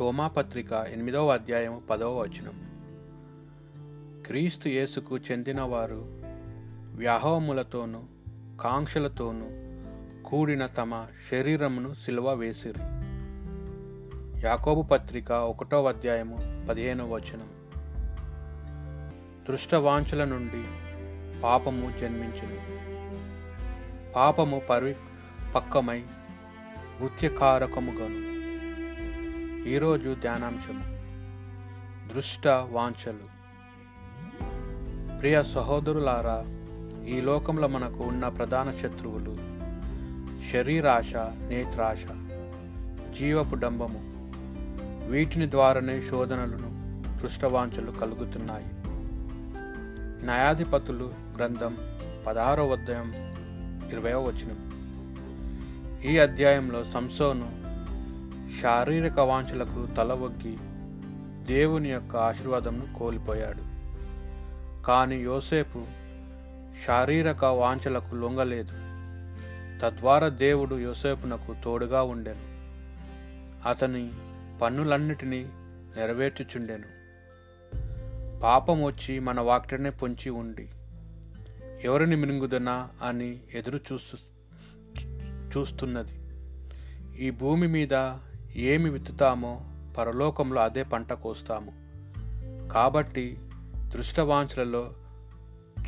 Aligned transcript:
రోమాపత్రిక 0.00 0.72
ఎనిమిదవ 0.72 1.28
అధ్యాయం 1.28 1.82
పదవ 1.90 2.20
వచనం. 2.20 2.72
క్రీస్తు 4.26 4.68
యేసుకు 4.68 5.18
చెందినవారు 5.18 6.04
వ్యాహోములతోనూ 6.96 8.00
కాంక్షలతోనూ 8.60 9.46
కూడిన 10.30 10.66
తమ 10.66 11.06
శరీరమును 11.30 11.94
సిలువ 11.94 12.34
వేసిరి. 12.34 12.80
యాకోబు 14.46 14.82
పత్రిక 14.82 15.32
ఒకటో 15.32 15.84
అధ్యాయము 15.84 16.66
పదిహేనవ 16.68 17.14
వచనం. 17.14 17.48
దృష్టవాంఛల 19.48 20.24
నుండి 20.24 20.64
పాపము 21.40 21.92
జన్మించును. 22.00 22.60
పాపము 24.12 24.62
పరి 24.70 24.96
పక్కమై 25.54 25.98
నృత్యకారకముగాను 27.00 28.31
ఈరోజు 29.66 30.14
ధ్యానాంశము 30.14 30.84
దృష్ట 32.14 32.48
వాంఛలు. 32.48 33.26
ప్రియ 35.18 35.42
సహోదరులారా 35.42 36.44
ఈ 37.06 37.20
లోకంలో 37.20 37.68
మనకు 37.68 38.04
ఉన్న 38.04 38.28
ప్రధాన 38.28 38.70
శత్రువులు 38.70 39.36
శరీరాశ 40.52 41.14
నేత్రాశ 41.16 42.04
జీవపు 43.18 43.54
డంబము 43.54 44.02
వీటిని 45.10 45.50
ద్వారానే 45.50 46.00
శోధనలను 46.00 46.70
దృష్టవాంఛలు 47.22 47.90
కలుగుతున్నాయి. 47.90 48.66
న్యాయాధిపతులు 50.26 51.12
గ్రంథం 51.36 51.76
పదహారో 52.26 52.70
అధ్యాయం 52.70 53.12
ఇరవయో 53.92 54.22
వచనం. 54.22 54.60
ఈ 56.04 56.18
అధ్యాయంలో 56.18 56.84
సంసోను 56.84 57.61
శారీరక 58.60 59.20
వాంఛలకు 59.20 59.86
తల 59.96 60.12
ఒగ్గి 60.12 60.56
దేవుని 61.46 61.88
యొక్క 61.88 62.16
ఆశీర్వాదంను 62.16 62.98
కోల్పోయాడు. 62.98 63.72
కానీ 64.84 65.16
యోసేపు 65.16 65.84
శారీరక 66.86 67.44
వాంఛలకు 67.44 68.14
లొంగలేదు. 68.14 68.72
తద్వారా 69.82 70.28
దేవుడు 70.28 70.74
యోసేపునకు 70.74 71.54
తోడుగా 71.64 72.02
ఉండెను. 72.02 72.52
అతని 73.68 74.10
పన్నులన్నిటినీ 74.62 75.44
నెరవేర్చుచుండెను. 75.96 77.02
పాపం 78.40 78.82
వచ్చి 78.82 79.18
మన 79.18 79.40
వాక్టనే 79.40 79.90
పొంచి 79.90 80.30
ఉండి 80.30 80.68
ఎవరిని 81.84 82.16
మినుగుదనా 82.16 82.88
అని 83.02 83.40
ఎదురు 83.54 83.80
చూస్తు 83.92 84.16
చూస్తున్నది. 85.58 86.18
ఈ 87.26 87.30
భూమి 87.30 87.66
మీద 87.66 87.94
ఏమి 88.56 88.90
విత్తుతామో 88.90 89.60
పరలోకంలో 89.98 90.62
అదే 90.62 90.82
పంట 90.82 91.12
కోస్తాము. 91.12 91.72
కాబట్టి 92.68 93.38
దృష్టవాంఛలలో 93.88 94.92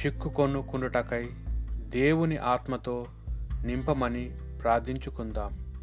చిక్కుకొనుకుండుటకై 0.07 1.31
దేవుని 1.75 2.37
ఆత్మతో 2.37 3.07
నింపమని 3.65 4.37
ప్రార్థించుకుందాం. 4.63 5.75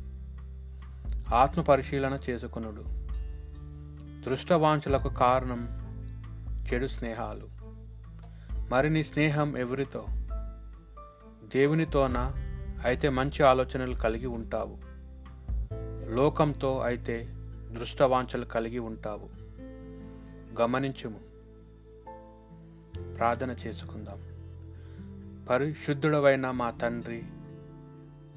ఆత్మ 1.34 1.62
పరిశీలన 1.62 2.20
చేసుకునుడు. 2.30 2.84
దృష్టవాంఛలకు 4.26 5.10
కారణం 5.10 5.82
చెడు 6.74 6.88
స్నేహాలు. 6.88 7.48
మరి 8.70 8.90
నీ 8.90 9.04
స్నేహం 9.04 9.58
ఎవరితో? 9.58 10.06
దేవునితోనా? 11.56 12.34
అయితే 12.86 13.10
మంచి 13.10 13.44
ఆలోచనలు 13.44 13.94
కలిగి 13.96 14.28
ఉంటావు. 14.28 14.78
లోకంతో 16.12 16.80
అయితే 16.80 17.28
దృష్టవాంఛలు 17.72 18.46
కలిగి 18.46 18.80
ఉంటావు. 18.80 19.30
గమనించుము. 20.62 21.20
ప్రార్థన 23.18 23.56
చేసుకుందాం. 23.68 24.22
పరిశుద్ధుడవైన 25.50 26.52
మా 26.52 26.72
తండ్రి 26.72 27.24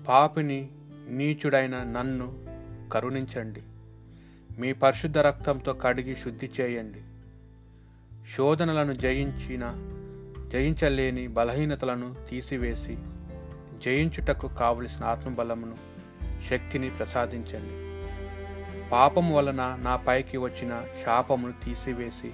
పాపిని 0.08 0.70
నీచుడైన 1.08 1.82
నన్ను 1.82 2.46
కరుణించండి. 2.92 3.62
మీ 4.58 4.72
పరిశుద్ధ 4.72 5.18
రక్తంతో 5.18 5.72
కడిగి 5.72 6.16
శుద్ధి 6.16 6.50
చేయండి. 6.60 7.00
శోధనలను 8.36 8.92
జయించిన 8.92 9.72
జయించలేని 10.52 11.26
బలహీనతలను 11.26 12.16
తీసివేసి 12.28 12.98
జయించుటకు 13.84 14.48
కావలసిన 14.48 15.04
ఆత్మబలమును 15.04 15.93
శక్తిని 16.50 16.90
ప్రసాదించండి. 16.90 17.94
పాపం 18.88 19.34
వలన 19.34 19.78
నా 19.82 19.96
పైకి 19.96 20.36
వచ్చిన 20.36 20.84
శాపమును 21.04 21.54
తీసివేసి 21.64 22.32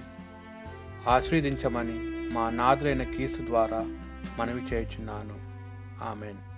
ఆశీర్వదించమని 1.08 1.98
మా 2.34 2.50
నాదులైన 2.50 3.02
కీసు 3.02 3.46
ద్వారా 3.46 3.80
మనవి 4.38 4.62
చేయుచున్నాను. 4.62 5.50
ఆమెన్. 6.04 6.49